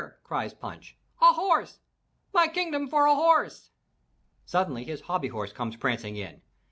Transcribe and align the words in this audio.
cries 0.23 0.51
Punch, 0.51 0.97
"a 1.21 1.25
horse! 1.33 1.77
My 2.33 2.47
Kingdom 2.47 2.87
for 2.87 3.05
a 3.05 3.13
horse!" 3.13 3.69
Suddenly 4.47 4.83
his 4.85 5.01
hobby 5.01 5.27
horse 5.27 5.53
comes 5.53 5.75
prancing 5.75 6.15
in. 6.15 6.41